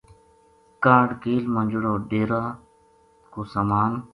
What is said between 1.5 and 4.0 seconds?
ما جہڑو ڈیرا کو سامان